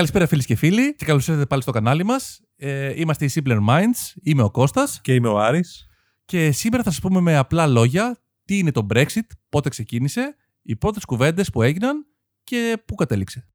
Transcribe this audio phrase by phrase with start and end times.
[0.00, 2.40] Καλησπέρα φίλες και φίλοι και καλώς ήρθατε πάλι στο κανάλι μας.
[2.56, 4.20] Ε, είμαστε οι Simpler Minds.
[4.22, 5.88] Είμαι ο Κώστας Και είμαι ο Άρης.
[6.24, 10.76] και σήμερα θα σας πούμε με απλά λόγια τι είναι το Brexit, πότε ξεκίνησε, οι
[10.76, 12.06] πρώτες κουβέντες που έγιναν
[12.44, 13.48] και πού κατέληξε.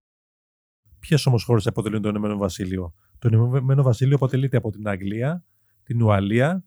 [1.00, 5.46] Ποιες όμως χώρες αποτελούν το Ηνωμένο Βασίλειο; Το Ηνωμένο Βασίλειο αποτελείται από την Αγγλία,
[5.84, 6.66] την Ουαλία,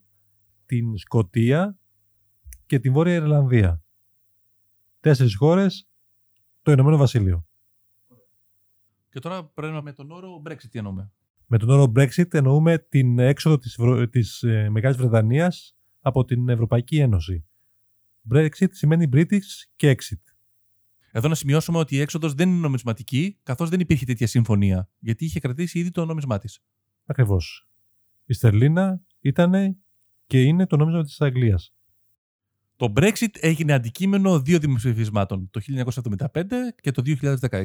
[0.67, 1.79] την Σκοτία
[2.67, 3.83] και την Βόρεια Ιρλανδία.
[5.01, 5.89] Τέσσερις χώρες,
[6.63, 7.48] το Ηνωμένο Βασίλειο.
[9.11, 11.11] Και τώρα πρέπει με τον όρο Brexit τι εννοούμε.
[11.47, 14.09] Με τον όρο Brexit εννοούμε την έξοδο της, Βρω...
[14.09, 17.45] της ε, Μεγάλης Βρετανίας από την Ευρωπαϊκή Ένωση.
[18.33, 20.23] Brexit σημαίνει British και exit.
[21.11, 25.25] Εδώ να σημειώσουμε ότι η έξοδος δεν είναι νομισματική, καθώς δεν υπήρχε τέτοια συμφωνία, γιατί
[25.25, 26.61] είχε κρατήσει ήδη το νόμισμά της.
[27.07, 27.69] Ακριβώς.
[28.25, 29.77] Η Στερλίνα ήταν
[30.27, 31.75] και είναι το νόμισμα της Αγγλίας.
[32.77, 36.45] Το Brexit έγινε αντικείμενο δύο δημοψηφισμάτων, το 1975
[36.81, 37.65] και το 2016.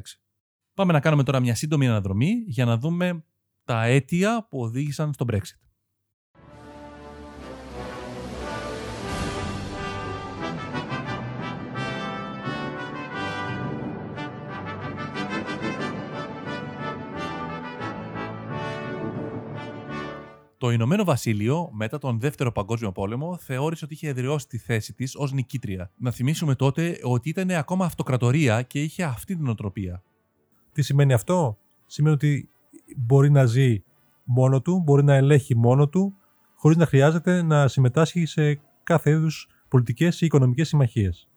[0.75, 3.23] Πάμε να κάνουμε τώρα μια σύντομη αναδρομή για να δούμε
[3.63, 5.57] τα αίτια που οδήγησαν στο Brexit.
[20.57, 25.15] Το Ηνωμένο Βασίλειο, μετά τον Δεύτερο Παγκόσμιο Πόλεμο, θεώρησε ότι είχε εδραιώσει τη θέση της
[25.15, 25.91] ως νικήτρια.
[25.97, 30.03] Να θυμίσουμε τότε ότι ήταν ακόμα αυτοκρατορία και είχε αυτή την οτροπία.
[30.73, 32.49] Τι σημαίνει αυτό; Σημαίνει ότι
[32.97, 33.83] μπορεί να ζει
[34.23, 36.15] μόνο του, μπορεί να ελέγχει μόνο του,
[36.55, 41.27] χωρίς να χρειάζεται να συμμετάσχει σε κάθε είδους πολιτικές ή οικονομικές συμμαχίες.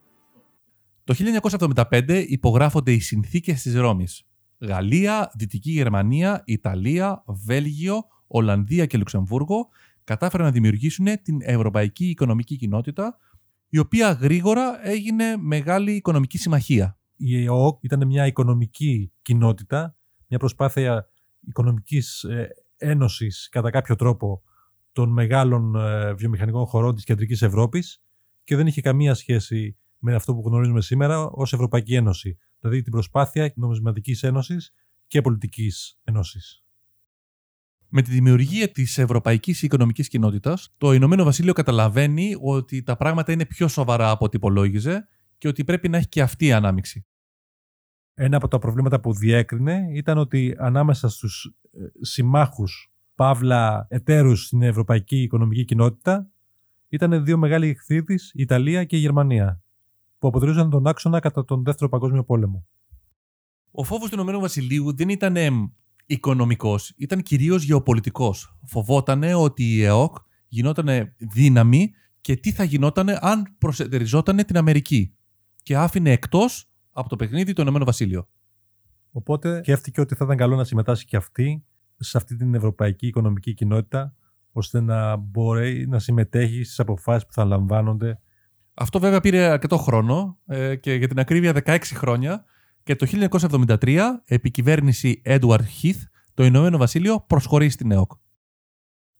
[1.03, 4.27] Το 1975 υπογράφονται οι συνθήκες της Ρώμης.
[4.59, 9.67] Γαλλία, Δυτική Γερμανία, Ιταλία, Βέλγιο, Ολλανδία και Λουξεμβούργο
[10.03, 13.17] κατάφεραν να δημιουργήσουν την Ευρωπαϊκή Οικονομική Κοινότητα,
[13.69, 16.97] η οποία γρήγορα έγινε μεγάλη οικονομική συμμαχία.
[17.17, 19.95] Η ΕΟΚ ήταν μια οικονομική κοινότητα,
[20.27, 24.41] μια προσπάθεια οικονομικής ε, ένωσης κατά κάποιο τρόπο
[24.91, 28.01] των μεγάλων ε, βιομηχανικών χωρών της κεντρικής Ευρώπης
[28.43, 32.37] και δεν είχε καμία σχέση με αυτό που γνωρίζουμε σήμερα ως Ευρωπαϊκή Ένωση.
[32.59, 34.73] Δηλαδή την προσπάθεια νομισματικής ένωσης
[35.07, 36.63] και πολιτικής ένωσης.
[37.89, 43.45] Με τη δημιουργία της Ευρωπαϊκής Οικονομικής Κοινότητας, το Ηνωμένο Βασίλειο καταλαβαίνει ότι τα πράγματα είναι
[43.45, 45.07] πιο σοβαρά από ό,τι υπολόγιζε
[45.37, 47.05] και ότι πρέπει να έχει και αυτή η ανάμειξη.
[48.19, 54.61] Ένα από τα προβλήματα που διέκρινε ήταν ότι ανάμεσα στους ε, συμμάχους παύλα εταίρους στην
[54.61, 56.29] Ευρωπαϊκή Οικονομική Κοινότητα
[56.87, 59.61] ήταν δύο μεγάλοι εχθροί της, η Ιταλία και η Γερμανία,
[60.19, 62.67] που αποτελούσαν τον άξονα κατά τον Δεύτερο Παγκόσμιο Πόλεμο.
[63.71, 65.35] Ο φόβος του Ηνωμένου Βασιλείου δεν ήταν
[66.05, 68.57] οικονομικός, ήταν κυρίως γεωπολιτικός.
[68.65, 70.17] Φοβόταν ότι η ΕΟΚ
[70.47, 71.91] γινόταν δύναμη
[72.21, 75.15] και τι θα γινόταν αν προσετεριζόταν την Αμερική
[75.63, 78.27] και άφηνε εκτός από το παιχνίδι το Ηνωμένο Βασίλειο.
[79.11, 81.63] Οπότε σκέφτηκε ότι θα ήταν καλό να συμμετάσχει και αυτή
[81.97, 84.13] σε αυτή την Ευρωπαϊκή Οικονομική Κοινότητα,
[84.51, 88.19] ώστε να μπορεί να συμμετέχει στις αποφάσεις που θα λαμβάνονται.
[88.73, 92.43] Αυτό βέβαια πήρε αρκετό χρόνο ε, και για την ακρίβεια 16 χρόνια
[92.83, 93.27] και το
[93.79, 96.01] 1973, επί κυβέρνηση Edward Heath,
[96.33, 98.11] το Ηνωμένο Βασίλειο προσχωρεί στην ΕΟΚ.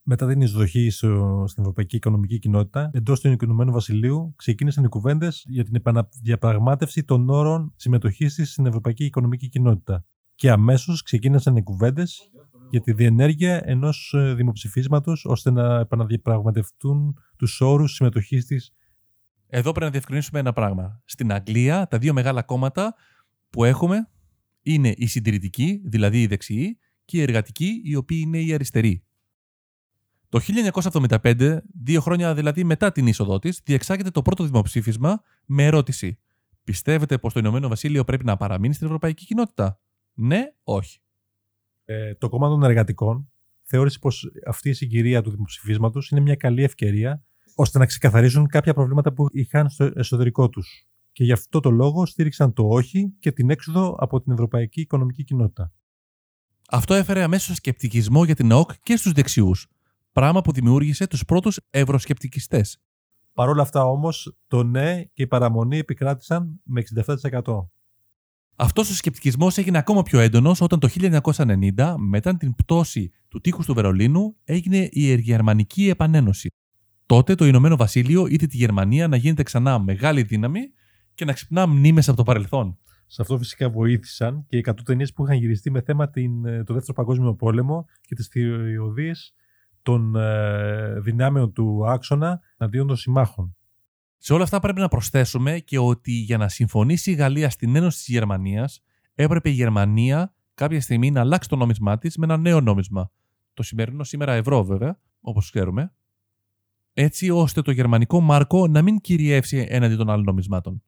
[0.10, 5.44] Μετά την εισδοχή στο- στην Ευρωπαϊκή Οικονομική Κοινότητα, εντός του Ηνωμένου Βασιλείου ξεκίνησαν οι κουβέντες
[5.48, 10.06] για την επαναδιαπραγμάτευση των όρων συμμετοχής της στην Ευρωπαϊκή Οικονομική Κοινότητα.
[10.36, 12.32] Και αμέσως ξεκίνησαν οι κουβέντες
[12.70, 18.72] για τη διενέργεια ενός δημοψηφίσματος ώστε να επαναδιαπραγματευτούν τους όρους συμμετοχής της.
[19.48, 21.02] Εδώ πρέπει να διευκρινίσουμε ένα πράγμα.
[21.06, 22.96] Στην Αγγλία, τα δύο μεγάλα κόμματα
[23.50, 24.10] που έχουμε
[24.62, 29.02] είναι η συντηρητική, δηλαδή η δεξιή, και η εργατική, η οποία είναι η αριστερή.
[30.30, 30.40] Το
[31.22, 36.20] 1975, δύο χρόνια δηλαδή μετά την είσοδό της, διεξάγεται το πρώτο δημοψήφισμα με ερώτηση.
[36.64, 39.80] Πιστεύετε πως το Ηνωμένο Βασίλειο πρέπει να παραμείνει στην Ευρωπαϊκή Κοινότητα,
[40.14, 41.00] Ναι, όχι.
[41.86, 43.32] Ε, το κόμμα των εργατικών
[43.64, 47.24] θεώρησε πως αυτή η συγκυρία του δημοψηφίσματος είναι μια καλή ευκαιρία
[47.56, 50.88] ώστε να ξεκαθαρίσουν κάποια προβλήματα που είχαν στο εσωτερικό τους.
[51.12, 55.24] Και γι' αυτό το λόγο στήριξαν το όχι και την έξοδο από την Ευρωπαϊκή Οικονομική
[55.24, 55.72] Κοινότητα.
[56.70, 59.68] Αυτό έφερε αμέσως σκεπτικισμό για την ΕΟΚ και στους δεξιούς.
[60.18, 62.82] Πράγμα που δημιούργησε τους πρώτους ευρωσκεπτικιστές.
[63.34, 67.70] Παρ' όλα αυτά όμως, το ναι και η παραμονή επικράτησαν με 67%.
[68.56, 73.66] Αυτός ο σκεπτικισμός έγινε ακόμα πιο έντονος όταν το 1990, μετά την πτώση του τείχους
[73.66, 76.50] του Βερολίνου, έγινε η Γερμανική Επανένωση.
[77.06, 80.62] Τότε το Ηνωμένο Βασίλειο είδε τη Γερμανία να γίνεται ξανά μεγάλη δύναμη
[81.14, 82.78] και να ξυπνά μνήμες από το παρελθόν.
[83.08, 86.64] Σε αυτό φυσικά βοήθησαν και οι 100 ταινίε που είχαν γυριστεί με θέμα την, ε,
[86.64, 89.36] το Δεύτερο Παγκόσμιο Πόλεμο και τις θηριωδίες
[89.88, 93.56] των ε, δυνάμεων του άξονα αντίον των συμμάχων.
[94.18, 97.98] Σε όλα αυτά πρέπει να προσθέσουμε και ότι για να συμφωνήσει η Γαλλία στην Ένωση
[97.98, 98.84] της Γερμανίας
[99.16, 103.12] έπρεπε η Γερμανία κάποια στιγμή να αλλάξει το νόμισμά της με ένα νέο νόμισμα.
[103.54, 105.94] Το σημερινό σήμερα ευρώ, βέβαια, όπως ξέρουμε.
[106.94, 110.84] Έτσι ώστε το γερμανικό μάρκο να μην κυριεύσει έναντι των άλλων νομισμάτων.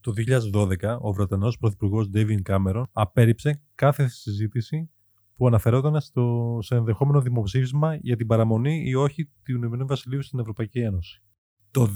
[0.00, 0.12] Το
[0.52, 4.90] 2012, ο Βρετανός Πρωθυπουργός David Cameron απέρριψε κάθε συζήτηση
[5.36, 10.38] που αναφερόταν στο, σε ενδεχόμενο δημοψήφισμα για την παραμονή ή όχι του Ηνωμένου Βασιλείου στην
[10.38, 11.22] Ευρωπαϊκή Ένωση.
[11.70, 11.88] Το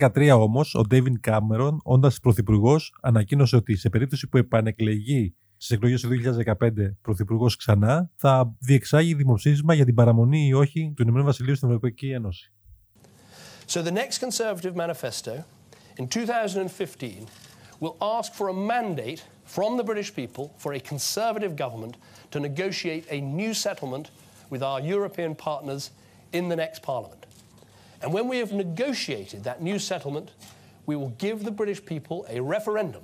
[0.00, 6.00] 2013 όμως, ο David Cameron, όντας πρωθυπουργός, ανακοίνωσε ότι σε περίπτωση που επανεκλεγεί στις εκλογές
[6.00, 6.70] του 2015
[7.00, 12.10] πρωθυπουργός ξανά, θα διεξάγει δημοψήφισμα για την παραμονή ή όχι του Ηνωμένου Βασιλείου στην Ευρωπαϊκή
[12.10, 12.52] Ένωση.
[13.66, 15.32] So the next Conservative manifesto
[15.98, 17.26] in 2015
[17.80, 21.96] will ask for a mandate from the British people for a Conservative government
[22.30, 24.10] to negotiate a new settlement
[24.50, 25.90] with our European partners
[26.32, 27.26] in the next Parliament.
[28.02, 30.32] And when we have negotiated that new settlement,
[30.86, 33.02] we will give the British people a referendum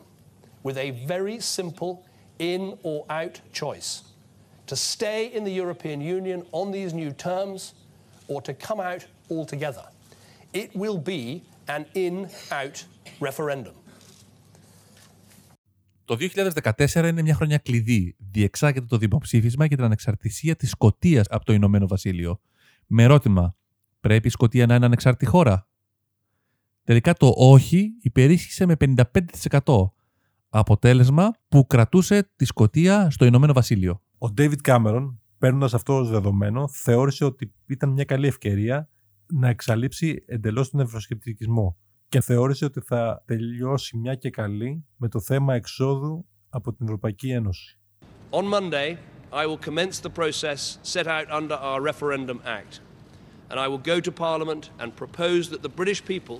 [0.63, 2.05] with a very simple
[2.39, 4.03] in or out choice
[4.67, 7.75] to stay in the European Union on these new terms
[8.29, 9.85] or to come out altogether.
[10.53, 12.85] It will be an in out
[13.21, 13.75] referendum.
[16.11, 18.17] Το 2014 είναι μια χρονιά κλειδί.
[18.19, 22.41] Διεξάγεται το δημοψήφισμα για την ανεξαρτησία της Σκωτίας από το Ηνωμένο Βασίλειο.
[22.87, 23.57] Με ερώτημα,
[24.01, 25.69] πρέπει η Σκωτία να είναι ανεξάρτητη χώρα;
[26.85, 29.93] Τελικά το όχι υπερίσχυσε με 55%.
[30.49, 34.03] Αποτέλεσμα που κρατούσε τη Σκωτία στο Ηνωμένο Βασίλειο.
[34.19, 38.89] Ο David Cameron, παίρνοντας αυτό ως δεδομένο, θεώρησε ότι ήταν μια καλή ευκαιρία
[39.27, 41.77] να εξαλείψει εντελώς τον ευρωσκεπτικισμό
[42.11, 47.31] και θεώρησε ότι θα τελειώσει μια και καλή με το θέμα εξόδου από την Ευρωπαϊκή
[47.31, 47.79] Ένωση.
[48.31, 48.97] On Monday,
[49.33, 50.61] I will commence the process
[50.95, 52.73] set out under our Referendum Act.
[53.51, 56.37] And I will go to Parliament and propose that the British people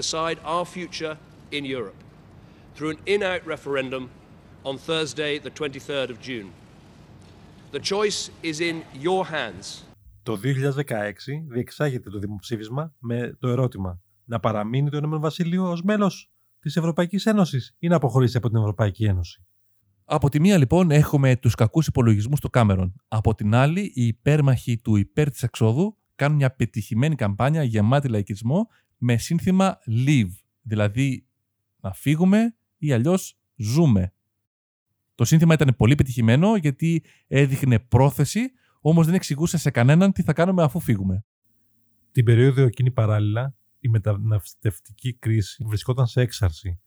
[0.00, 1.14] decide our future
[1.56, 2.00] in Europe
[2.74, 4.04] through an in out referendum
[4.68, 6.48] on Thursday, the 23rd of June.
[7.76, 8.76] The choice is in
[9.06, 9.66] your hands.
[10.22, 10.42] Το 2016
[11.48, 16.30] διεξάγεται το δημοψήφισμα με το ερώτημα να παραμείνει το Ηνωμένο Βασίλειο ως μέλος
[16.60, 19.44] της Ευρωπαϊκής Ένωσης ή να αποχωρήσει από την Ευρωπαϊκή Ένωση;
[20.04, 22.94] Από τη μία λοιπόν έχουμε τους κακούς υπολογισμούς του Κάμερον.
[23.08, 28.68] Από την άλλη οι υπέρμαχοι του υπέρ της εξόδου κάνουν μια πετυχημένη καμπάνια γεμάτη λαϊκισμό
[28.98, 30.30] με σύνθημα Leave,
[30.62, 31.26] δηλαδή
[31.80, 34.12] να φύγουμε ή αλλιώς ζούμε.
[35.14, 38.40] Το σύνθημα ήταν πολύ πετυχημένο γιατί έδειχνε πρόθεση,
[38.80, 41.24] όμως δεν εξηγούσε σε κανέναν τι θα κάνουμε αφού φύγουμε.
[42.12, 43.54] Την περίοδο εκείνη παράλληλα,
[43.84, 46.80] η μεταναστευτική κρίση βρισκόταν σε έξαρση,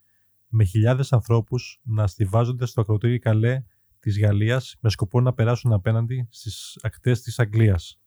[0.47, 3.63] με χιλιάδες ανθρώπους να στηβάζονται στο ακροτήριο Καλέ
[3.99, 7.99] της Γαλλίας με σκοπό να περάσουν απέναντι στις ακτές της Αγγλίας.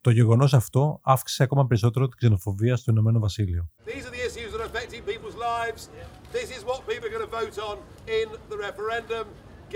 [0.00, 3.70] Το γεγονός αυτό αύξησε ακόμα περισσότερο την ξενοφοβία στο Ηνωμένο Βασίλειο.
[3.84, 5.88] These are the issues that are affecting people's lives.
[6.32, 7.76] This is what people are going to vote on
[8.20, 9.24] in the referendum.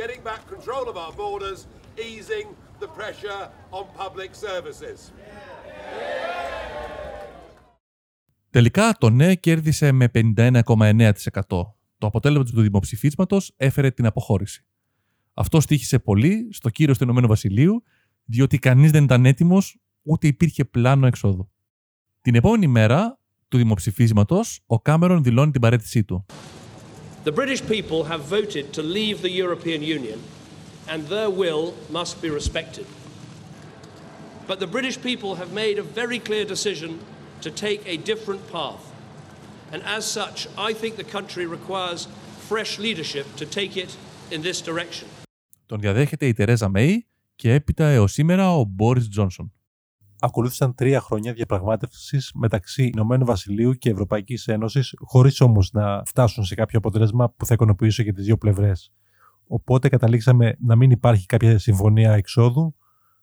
[0.01, 1.59] Getting back control of our borders,
[2.11, 2.47] easing
[2.83, 3.43] the pressure
[3.77, 4.99] on public services.
[8.51, 11.13] Τελικά το ναι κέρδισε με 51,9%.
[11.99, 14.65] Το αποτέλεσμα του δημοψηφίσματος έφερε την αποχώρηση.
[15.35, 17.83] Αυτό στήχησε πολύ στο κύριο του Ηνωμένου Βασιλείου,
[18.25, 21.51] διότι κανείς δεν ήταν έτοιμος ούτε υπήρχε πλάνο εξόδου.
[22.21, 23.19] Την επόμενη μέρα
[23.49, 26.27] του δημοψηφίσματος, ο Κάμερον δηλώνει την παρέτησή του.
[27.25, 30.19] The British people have voted to leave the European Union,
[30.89, 32.87] and their will must be respected.
[34.47, 36.91] But the British people have made a very clear decision
[37.47, 38.83] to take a different path.
[39.73, 42.01] And as such, I think the country requires
[42.51, 43.91] fresh leadership to take it
[44.35, 45.09] in this direction.
[45.67, 49.53] Τον διαδέχεται η Τερέζα Μέη και έπειτα έως σήμερα ο Μπόρις Τζόνσον.
[50.21, 56.55] Ακολούθησαν τρία χρόνια διαπραγμάτευσης μεταξύ Ηνωμένου Βασιλείου και Ευρωπαϊκής Ένωσης, χωρίς όμως να φτάσουν σε
[56.55, 58.93] κάποιο αποτέλεσμα που θα ικανοποιήσει και τις δύο πλευρές.
[59.47, 62.75] Οπότε καταλήξαμε να μην υπάρχει κάποια συμφωνία εξόδου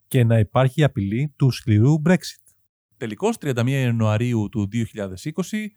[0.07, 2.44] και να υπάρχει απειλή του σκληρού Brexit.
[2.97, 5.71] Τελικώς, 31 Ιανουαρίου του 2020,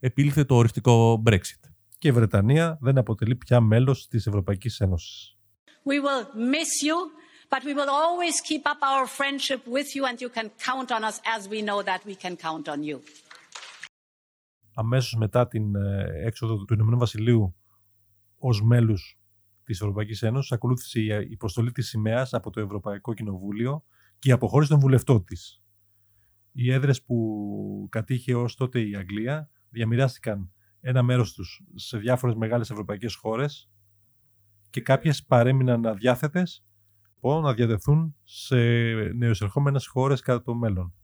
[0.00, 1.60] επήλθε το οριστικό Brexit.
[1.98, 5.36] Και η Βρετανία δεν αποτελεί πια μέλος της Ευρωπαϊκής Ένωσης.
[5.84, 6.24] We will
[6.54, 6.96] miss you,
[7.52, 11.02] but we will always keep up our friendship with you, and you can count on
[11.10, 12.98] us as we know that we can count on you.
[14.74, 17.54] Αμέσως μετά την ε, έξοδο του Ηνωμένου Βασιλείου
[18.38, 19.18] ως μέλους
[19.64, 23.84] της Ευρωπαϊκής Ένωσης ακολούθησε η υποστολή της σημαίας από το Ευρωπαϊκό Κοινοβούλιο
[24.18, 25.61] και η αποχώρηση των βουλευτών της.
[26.52, 32.70] Οι έδρες που κατήχε ως τότε η Αγγλία διαμοιράστηκαν ένα μέρος τους σε διάφορες μεγάλες
[32.70, 33.70] ευρωπαϊκές χώρες
[34.70, 36.64] και κάποιες παρέμειναν αδιάθετες
[37.42, 38.56] να διαδεθούν σε
[39.16, 40.94] νεοεισερχόμενες χώρες κατά το μέλλον.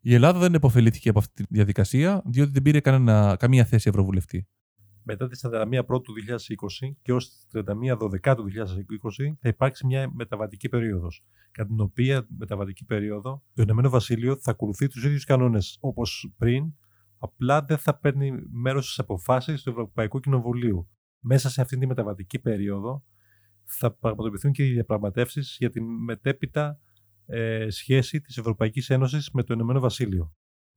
[0.00, 4.46] Η Ελλάδα δεν επωφελήθηκε από αυτή τη διαδικασία, διότι δεν πήρε κανένα, καμία θέση ευρωβουλευτή.
[5.02, 6.12] Μετά τη 41 πρώτου
[6.82, 11.80] 2020 και ως τις 31 12 του 2020 θα υπάρξει μια μεταβατική περίοδος, κατά την
[11.80, 16.74] οποία μεταβατική περίοδο το Ηνωμένο Βασίλειο θα ακολουθεί τους ίδιους κανόνες όπως πριν,
[17.18, 20.88] απλά δεν θα παίρνει μέρος στις αποφάσεις του Ευρωπαϊκού Κοινοβουλίου.
[21.20, 23.04] Μέσα σε αυτή τη μεταβατική περίοδο
[23.64, 26.80] θα πραγματοποιηθούν και οι διαπραγματεύσεις για τη μετέπειτα
[27.26, 30.32] ε, σχέση της Ευρωπαϊκής Ένωσης με το Ηνωμένο Βασίλειο.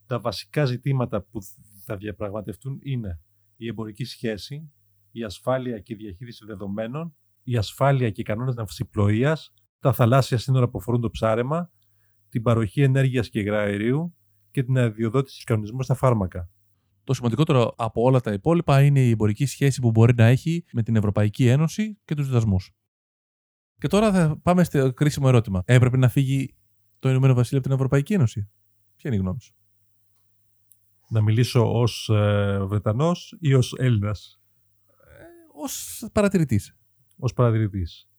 [0.06, 1.40] Τα βασικά ζητήματα που
[1.84, 3.22] θα διαπραγματευτούν είναι
[3.58, 4.72] η εμπορική σχέση,
[5.12, 10.70] η ασφάλεια και η διαχείριση δεδομένων, η ασφάλεια και οι κανόνες ναυσιπλοείας, τα θαλάσσια σύνορα
[10.70, 11.72] που αφορούν το ψάρεμα,
[12.30, 14.16] την παροχή ενέργειας και υγραερίου
[14.52, 16.50] και την αδειοδότηση κανονισμούς στα φάρμακα.
[17.04, 20.84] Το σημαντικότερο από όλα τα υπόλοιπα είναι η εμπορική σχέση που μπορεί να έχει με
[20.84, 22.58] την Ευρωπαϊκή Ένωση και τους δασμού.
[23.78, 25.64] Και τώρα θα πάμε στο κρίσιμο ερώτημα.
[25.66, 26.56] Έπρεπε να φύγει
[27.00, 28.50] το Ηνωμένο Βασίλειο από την Ευρωπαϊκή Ένωση;
[28.96, 29.56] Ποια είναι η γνώμη σου;
[31.10, 34.40] Να μιλήσω ως ε, Βρετανός ή ως Έλληνας;
[36.04, 36.76] Ω παρατηρητής.
[37.18, 38.10] Ως παρατηρητής.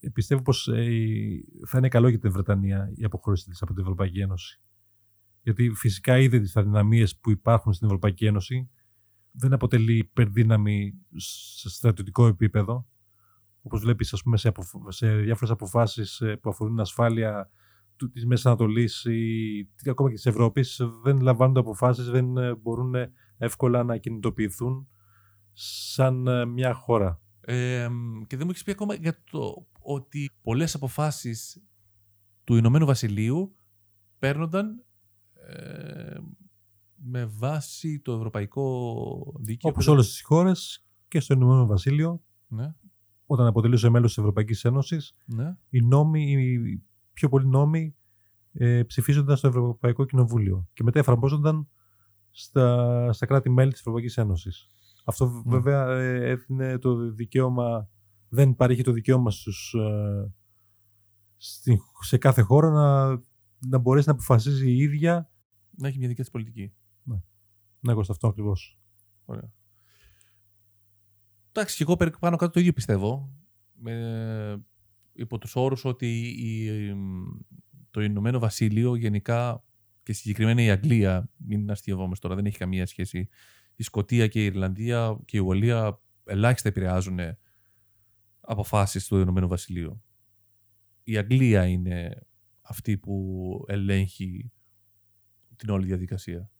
[0.00, 3.72] Ε, Πιστεύω πως ε, η- θα είναι καλό για την Βρετανία η αποχώρηση της από
[3.72, 4.60] την Ευρωπαϊκή Ένωση.
[5.42, 8.70] Γιατί φυσικά είδε τις αδυναμίες που υπάρχουν στην Ευρωπαϊκή Ένωση.
[9.32, 12.86] Δεν αποτελεί υπερδύναμη σε στρατιωτικό επίπεδο.
[13.62, 17.50] Όπως βλέπεις ας πούμε σε, αποφ- σε διάφορες αποφάσεις ε, που αφορούν την ασφάλεια
[17.96, 22.94] του, της Μέσης Ανατολής ή ακόμα και της Ευρώπης δεν λαμβάνονται αποφάσεις, δεν ε, μπορούν
[22.94, 24.88] ε, εύκολα να κινητοποιηθούν
[25.52, 27.20] σαν ε, μια χώρα.
[27.40, 27.88] Ε,
[28.26, 31.62] και δεν μου έχεις πει ακόμα για το ότι πολλές αποφάσεις
[32.44, 33.56] του Ηνωμένου Βασιλείου
[34.18, 34.84] παίρνονταν
[35.48, 36.16] ε,
[36.94, 39.70] με βάση το ευρωπαϊκό δίκαιο.
[39.70, 42.74] Όπως όλες τις χώρες και στο Ηνωμένο Βασίλειο, Ναι,
[43.26, 45.56] όταν αποτελούσε μέλος της Ευρωπαϊκής Ένωσης, ναι.
[45.68, 46.82] οι νόμοι, οι
[47.14, 47.94] πιο πολλοί νόμοι
[48.52, 51.68] ε, ψηφίζονταν στο Ευρωπαϊκό Κοινοβούλιο και μετά εφαρμόζονταν
[52.30, 54.68] στα, στα κράτη-μέλη της Ευρωπαϊκής Ένωσης.
[55.04, 55.52] Αυτό β- Ναι.
[55.52, 57.88] βέβαια ε, έδινε το δικαίωμα,
[58.28, 60.32] δεν παρήχε το δικαίωμα στους, ε,
[61.36, 63.08] στην- σε κάθε χώρα να,
[63.68, 65.30] να μπορέσει να αποφασίζει η ίδια
[65.76, 66.74] Να έχει μια δική της πολιτική.
[67.80, 68.78] να εγώ σε αυτό ακριβώς.
[69.24, 69.52] Ωραία.
[71.52, 73.30] Εντάξει, και εγώ περί- πάνω κάτω το ίδιο πιστεύω.
[73.76, 74.64] Με,
[75.14, 76.94] υπό τους όρους ότι η-
[77.90, 79.64] το Ηνωμένο Βασίλειο γενικά
[80.02, 83.28] και συγκεκριμένα η Αγγλία, μην αστειευόμαστε τώρα, δεν έχει καμία σχέση.
[83.76, 87.18] Η Σκοτία και η Ιρλανδία και η Ουαλία ελάχιστα επηρεάζουν
[88.40, 90.02] αποφάσεις του Ηνωμένου Βασιλείου.
[91.02, 92.26] Η Αγγλία είναι
[92.60, 94.52] αυτή που ελέγχει
[95.56, 96.50] την όλη διαδικασία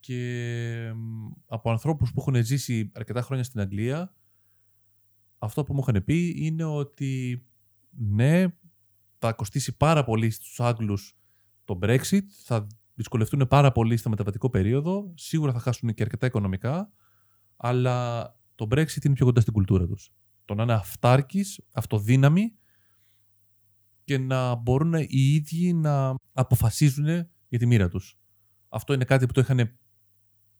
[0.00, 4.14] και μ, από ανθρώπους που έχουν ζήσει αρκετά χρόνια στην Αγγλία
[5.44, 7.44] αυτό που μου είχαν πει είναι ότι
[7.90, 8.46] ναι,
[9.18, 11.16] θα κοστίσει πάρα πολύ στους Άγγλους
[11.64, 16.92] το Brexit, θα δυσκολευτούν πάρα πολύ στο μεταβατικό περίοδο, σίγουρα θα χάσουν και αρκετά οικονομικά,
[17.56, 20.12] αλλά το Brexit είναι πιο κοντά στην κουλτούρα τους.
[20.44, 22.52] Το να είναι αυτάρκης, αυτοδύναμοι
[24.04, 27.06] και να μπορούν οι ίδιοι να αποφασίζουν
[27.48, 28.18] για τη μοίρα τους.
[28.68, 29.78] Αυτό είναι κάτι που το είχαν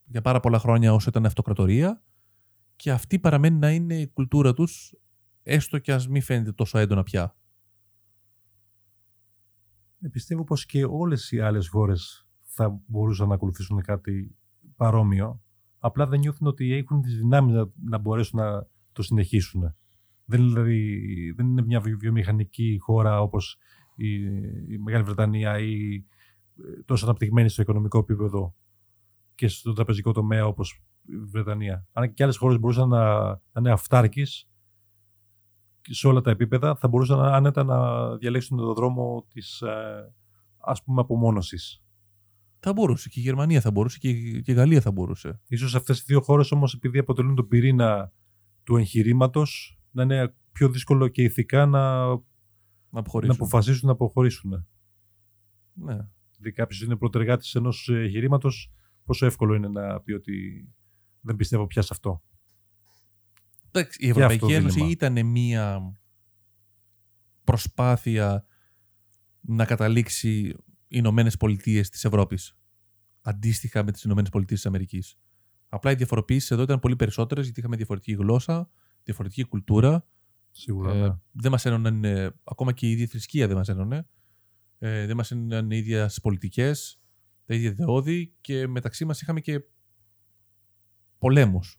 [0.04, 2.02] για πάρα πολλά χρόνια όσο ήταν αυτοκρατορία
[2.76, 4.94] και αυτή παραμένει να είναι η κουλτούρα τους
[5.42, 7.36] έστω και ας μην φαίνεται τόσο έντονα πια.
[10.00, 14.36] Ε, Πιστεύω πως και όλες οι άλλες χώρες θα μπορούσαν να ακολουθήσουν κάτι
[14.76, 15.42] παρόμοιο.
[15.78, 19.74] Απλά δεν νιώθουν ότι έχουν τις δυνάμεις να, να μπορέσουν να το συνεχίσουν.
[20.24, 23.58] Δεν, είναι δηλαδή, δεν είναι μια βιο- βιομηχανική χώρα όπως
[23.96, 24.22] η,
[24.68, 26.04] η Μεγάλη Βρετανία ή
[26.56, 28.54] ε, τόσο αναπτυγμένη στο οικονομικό επίπεδο
[29.34, 30.82] και στο τραπεζικό τομέα όπως η
[31.30, 31.86] Βρετανία.
[31.92, 34.48] Αν και άλλες χώρες μπορούσαν να, να είναι αυτάρκεις
[35.80, 40.12] σε όλα τα επίπεδα θα μπορούσαν άνετα να διαλέξουν τον δρόμο της ε,
[40.58, 41.82] ας πούμε απομόνωσης.
[42.58, 45.40] Θα μπορούσε και η Γερμανία θα μπορούσε και η, και η Γαλλία θα μπορούσε.
[45.46, 48.12] Ίσως αυτές οι δύο χώρες όμως επειδή αποτελούν τον πυρήνα
[48.62, 52.14] του εγχειρήματος να είναι πιο δύσκολο και ηθικά να, Να
[52.90, 53.34] να αποχωρήσουν.
[53.34, 54.66] αποφασίσουν να αποχωρήσουν.
[55.72, 55.96] Ναι.
[56.36, 58.72] Δηλαδή κάποιος είναι πρωτεργάτης ενός εγχειρήματος,
[59.04, 60.68] πόσο εύκολο είναι να πει ότι
[61.24, 62.22] δεν πιστεύω πια σε αυτό.
[63.70, 64.92] Εντάξει, η Και αυτό Ευρωπαϊκή Ένωση δίλημμα.
[64.92, 65.96] ήταν μία
[67.44, 68.46] προσπάθεια
[69.40, 70.56] να καταλήξει οι
[70.88, 72.56] Ηνωμένες Πολιτείες της Ευρώπης.
[73.20, 75.18] Αντίστοιχα με τις Ηνωμένες Πολιτείες της Αμερικής.
[75.68, 78.70] Απλά οι διαφοροποιήσεις εδώ ήταν πολύ περισσότερες γιατί είχαμε διαφορετική γλώσσα,
[79.02, 80.06] διαφορετική κουλτούρα.
[80.50, 80.92] Σίγουρα.
[80.92, 81.14] Ε, ναι.
[81.32, 84.06] δεν μας ένωναν, ε, ακόμα και η ίδια θρησκεία δεν μας ένωνε.
[84.78, 87.00] Ε, δεν μας ένωναν οι ίδιες πολιτικές,
[87.44, 89.64] τα ίδια ιδεώδη και μεταξύ μας είχαμε και
[91.24, 91.76] πολέμους.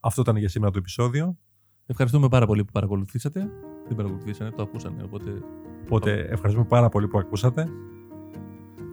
[0.00, 1.38] Αυτό ήταν για σήμερα το επεισόδιο.
[1.86, 3.50] Ευχαριστούμε πάρα πολύ που παρακολουθήσατε.
[3.86, 5.02] Δεν παρακολουθήσανε, το ακούσανε.
[5.02, 5.42] Οπότε
[5.84, 7.68] Οπότε ευχαριστούμε πάρα πολύ που ακούσατε.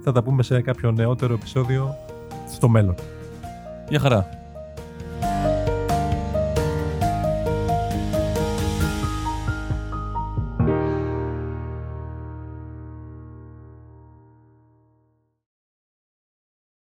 [0.02, 1.96] Θα τα πούμε σε κάποιο νεότερο επεισόδιο
[2.48, 2.96] στο μέλλον.
[3.90, 4.45] Γεια χαρά.